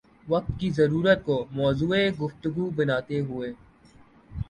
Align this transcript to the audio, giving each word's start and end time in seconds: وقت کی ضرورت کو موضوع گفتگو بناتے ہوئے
وقت 0.27 0.49
کی 0.59 0.69
ضرورت 0.71 1.23
کو 1.25 1.37
موضوع 1.51 1.95
گفتگو 2.21 2.69
بناتے 2.75 3.19
ہوئے 3.21 3.53